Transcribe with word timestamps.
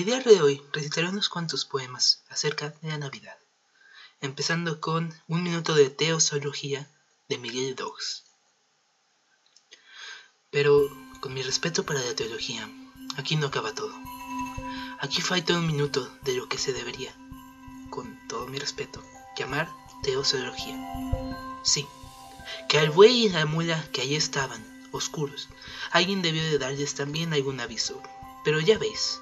El 0.00 0.06
día 0.06 0.20
de 0.20 0.40
hoy 0.40 0.62
recitaré 0.72 1.10
unos 1.10 1.28
cuantos 1.28 1.66
poemas 1.66 2.24
acerca 2.30 2.70
de 2.80 2.88
la 2.88 2.96
Navidad, 2.96 3.36
empezando 4.22 4.80
con 4.80 5.12
Un 5.28 5.42
minuto 5.42 5.74
de 5.74 5.90
teosología 5.90 6.90
de 7.28 7.36
Miguel 7.36 7.74
Dogs. 7.74 8.24
Pero, 10.48 10.88
con 11.20 11.34
mi 11.34 11.42
respeto 11.42 11.84
para 11.84 12.00
la 12.00 12.14
teología, 12.14 12.66
aquí 13.18 13.36
no 13.36 13.48
acaba 13.48 13.74
todo. 13.74 13.92
Aquí 15.00 15.20
falta 15.20 15.52
un 15.52 15.66
minuto 15.66 16.10
de 16.22 16.32
lo 16.32 16.48
que 16.48 16.56
se 16.56 16.72
debería, 16.72 17.14
con 17.90 18.26
todo 18.26 18.46
mi 18.46 18.58
respeto, 18.58 19.04
llamar 19.36 19.68
teosología. 20.02 20.78
Sí, 21.62 21.86
que 22.70 22.78
al 22.78 22.88
buey 22.88 23.26
y 23.26 23.28
la 23.28 23.44
mula 23.44 23.86
que 23.92 24.00
allí 24.00 24.16
estaban, 24.16 24.64
oscuros, 24.92 25.50
alguien 25.90 26.22
debió 26.22 26.42
de 26.42 26.56
darles 26.56 26.94
también 26.94 27.34
algún 27.34 27.60
aviso. 27.60 28.02
Pero 28.42 28.60
ya 28.60 28.78
veis, 28.78 29.20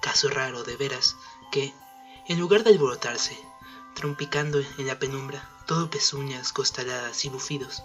caso 0.00 0.28
raro 0.28 0.64
de 0.64 0.76
veras, 0.76 1.16
que, 1.50 1.74
en 2.26 2.38
lugar 2.38 2.64
de 2.64 2.70
alborotarse, 2.70 3.38
trompicando 3.94 4.60
en 4.78 4.86
la 4.86 4.98
penumbra, 4.98 5.48
todo 5.66 5.90
pezuñas, 5.90 6.52
costaladas 6.52 7.24
y 7.24 7.28
bufidos, 7.28 7.82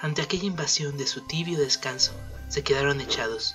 ante 0.00 0.22
aquella 0.22 0.44
invasión 0.44 0.96
de 0.96 1.06
su 1.06 1.22
tibio 1.22 1.58
descanso, 1.58 2.12
se 2.48 2.62
quedaron 2.62 3.00
echados, 3.00 3.54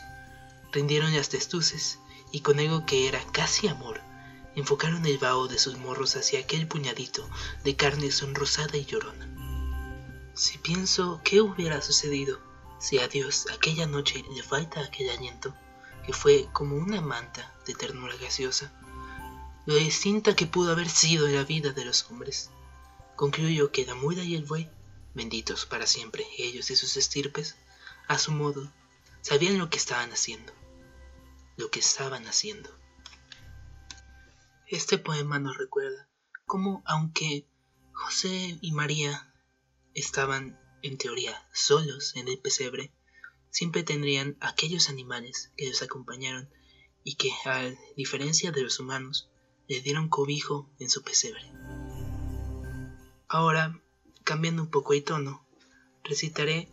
rindieron 0.72 1.16
las 1.16 1.30
testuces 1.30 2.00
y 2.32 2.42
con 2.42 2.60
algo 2.60 2.86
que 2.86 3.08
era 3.08 3.24
casi 3.32 3.68
amor, 3.68 4.02
enfocaron 4.56 5.06
el 5.06 5.18
vaho 5.18 5.48
de 5.48 5.60
sus 5.60 5.78
morros 5.78 6.16
hacia 6.16 6.40
aquel 6.40 6.68
puñadito 6.68 7.28
de 7.64 7.76
carne 7.76 8.12
sonrosada 8.12 8.78
y 8.78 8.86
llorona. 8.86 9.30
Si 10.34 10.58
pienso 10.58 11.22
qué 11.24 11.42
hubiera 11.42 11.82
sucedido 11.82 12.40
si 12.80 13.00
a 13.00 13.08
Dios 13.08 13.48
aquella 13.54 13.86
noche 13.86 14.26
le 14.36 14.44
falta 14.44 14.82
aquel 14.82 15.10
aliento, 15.12 15.56
que 16.06 16.14
fue 16.14 16.48
como 16.54 16.76
una 16.76 17.02
manta 17.02 17.54
de 17.66 17.74
ternura 17.74 18.16
gaseosa, 18.18 18.72
lo 19.66 19.76
distinta 19.76 20.36
que 20.36 20.46
pudo 20.46 20.72
haber 20.72 20.90
sido 20.90 21.28
en 21.28 21.36
la 21.36 21.44
vida 21.44 21.72
de 21.72 21.86
los 21.86 22.10
hombres, 22.10 22.50
concluyo 23.16 23.72
que 23.72 23.86
la 23.86 23.96
y 24.24 24.36
el 24.36 24.46
buey 24.46 24.70
benditos 25.14 25.66
para 25.66 25.88
siempre 25.88 26.26
ellos 26.38 26.70
y 26.70 26.76
sus 26.76 26.98
estirpes, 26.98 27.56
a 28.08 28.18
su 28.18 28.32
modo, 28.32 28.72
sabían 29.22 29.58
lo 29.58 29.70
que 29.70 29.78
estaban 29.78 30.12
haciendo, 30.12 30.54
lo 31.56 31.70
que 31.70 31.80
estaban 31.80 32.28
haciendo. 32.28 32.70
Este 34.68 34.98
poema 34.98 35.40
nos 35.40 35.58
recuerda 35.58 36.10
cómo, 36.46 36.84
aunque 36.86 37.48
José 37.94 38.58
y 38.60 38.72
María 38.72 39.32
estaban, 39.94 40.60
en 40.82 40.98
teoría, 40.98 41.48
solos 41.54 42.16
en 42.16 42.28
el 42.28 42.40
pesebre, 42.40 42.92
siempre 43.54 43.84
tendrían 43.84 44.36
aquellos 44.42 44.90
animales 44.90 45.54
que 45.56 45.70
los 45.70 45.82
acompañaron 45.82 46.50
y 47.06 47.16
que, 47.16 47.32
a 47.46 47.74
diferencia 47.96 48.52
de 48.52 48.64
los 48.64 48.82
humanos, 48.82 49.30
les 49.70 49.86
dieron 49.86 50.10
cobijo 50.10 50.70
en 50.80 50.90
su 50.90 51.02
pesebre. 51.02 51.50
Ahora 53.30 53.80
Cambiando 54.24 54.62
un 54.62 54.70
poco 54.70 54.94
el 54.94 55.04
tono, 55.04 55.46
recitaré 56.02 56.70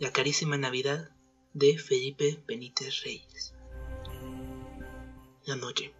La 0.00 0.10
carísima 0.10 0.56
Navidad 0.56 1.08
de 1.54 1.78
Felipe 1.78 2.42
Benítez 2.48 3.04
Reyes. 3.04 3.54
La 5.44 5.54
noche. 5.54 5.94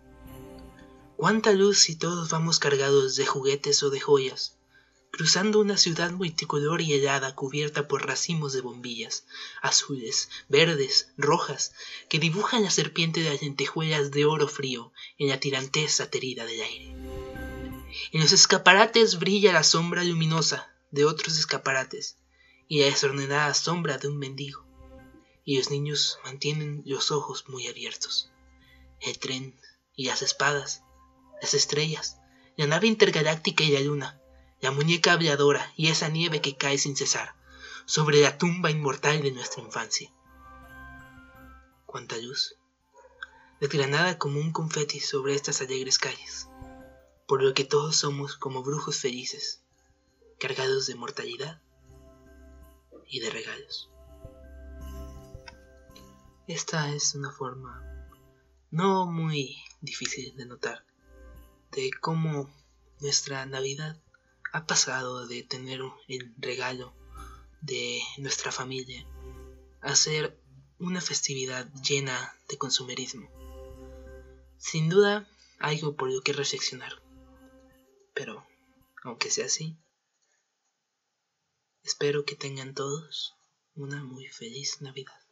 Cuánta 1.17 1.53
luz 1.53 1.79
si 1.79 1.95
todos 1.95 2.29
vamos 2.31 2.59
cargados 2.59 3.15
de 3.15 3.25
juguetes 3.25 3.85
o 3.85 3.91
de 3.91 4.01
joyas, 4.01 4.58
cruzando 5.19 5.59
una 5.59 5.77
ciudad 5.77 6.13
multicolor 6.13 6.81
y 6.81 6.93
helada 6.93 7.35
cubierta 7.35 7.89
por 7.89 8.07
racimos 8.07 8.53
de 8.53 8.61
bombillas, 8.61 9.25
azules, 9.61 10.31
verdes, 10.49 11.11
rojas, 11.17 11.75
que 12.09 12.21
dibujan 12.21 12.63
la 12.63 12.71
serpiente 12.71 13.21
de 13.21 13.31
las 13.31 13.43
lentejuelas 13.43 14.13
de 14.13 14.27
oro 14.27 14.47
frío 14.47 14.93
en 15.19 15.29
la 15.29 15.41
tiranteza 15.41 16.05
aterida 16.05 16.47
del 16.47 16.61
aire. 16.61 16.95
En 18.13 18.21
los 18.21 18.31
escaparates 18.31 19.19
brilla 19.19 19.53
la 19.53 19.65
sombra 19.65 20.05
luminosa 20.05 20.73
de 20.93 21.05
otros 21.05 21.37
escaparates 21.37 22.17
y 22.69 22.79
la 22.79 22.87
desordenada 22.87 23.53
sombra 23.55 23.99
de 23.99 24.07
un 24.07 24.19
mendigo. 24.19 24.65
Y 25.45 25.59
los 25.59 25.73
niños 25.73 26.21
mantienen 26.25 26.85
los 26.87 27.11
ojos 27.11 27.49
muy 27.49 27.67
abiertos. 27.67 28.31
El 29.01 29.19
tren 29.19 29.59
y 29.97 30.05
las 30.05 30.23
espadas, 30.23 30.85
las 31.43 31.55
estrellas, 31.55 32.19
la 32.57 32.69
nave 32.69 32.87
intergaláctica 32.87 33.65
y 33.65 33.73
la 33.73 33.81
luna, 33.81 34.21
la 34.61 34.71
muñeca 34.71 35.13
habladora 35.13 35.73
y 35.77 35.89
esa 35.89 36.09
nieve 36.09 36.41
que 36.41 36.57
cae 36.57 36.79
sin 36.79 36.97
cesar 36.97 37.35
sobre 37.87 38.21
la 38.21 38.39
tumba 38.39 38.71
inmortal 38.71 39.23
de 39.23 39.33
nuestra 39.33 39.63
infancia. 39.63 40.13
Cuánta 41.87 42.17
luz, 42.19 42.57
desgranada 43.61 44.19
como 44.19 44.41
un 44.41 44.53
confeti 44.53 45.01
sobre 45.01 45.35
estas 45.35 45.61
alegres 45.61 45.99
calles 45.99 46.49
por 47.29 47.43
lo 47.43 47.53
que 47.53 47.65
todos 47.65 47.95
somos 47.95 48.37
como 48.37 48.63
brujos 48.63 49.01
felices, 49.01 49.63
cargados 50.41 50.87
de 50.87 50.95
mortalidad 50.95 51.61
y 53.07 53.21
de 53.21 53.29
regalos. 53.29 53.91
Esta 56.47 56.91
es 56.95 57.15
una 57.15 57.31
forma 57.31 57.85
no 58.71 59.05
muy 59.05 59.59
difícil 59.83 60.35
de 60.37 60.47
notar 60.47 60.87
de 61.73 61.91
cómo 62.01 62.51
nuestra 63.01 63.45
Navidad 63.45 64.01
ha 64.53 64.67
pasado 64.67 65.27
de 65.27 65.43
tener 65.43 65.81
el 66.09 66.35
regalo 66.39 66.95
de 67.61 68.01
nuestra 68.19 68.53
familia 68.53 69.07
a 69.81 69.95
ser 69.95 70.41
una 70.79 71.01
festividad 71.01 71.71
llena 71.83 72.35
de 72.49 72.59
consumerismo. 72.59 73.29
Sin 74.57 74.89
duda, 74.89 75.29
algo 75.59 75.97
por 75.97 76.11
lo 76.11 76.21
que 76.23 76.33
reflexionar. 76.33 77.03
Pero, 78.15 78.47
aunque 79.05 79.31
sea 79.31 79.47
así, 79.47 79.77
espero 81.83 82.25
que 82.25 82.37
tengan 82.37 82.75
todos 82.75 83.35
una 83.75 84.03
muy 84.03 84.27
feliz 84.27 84.81
Navidad. 84.81 85.28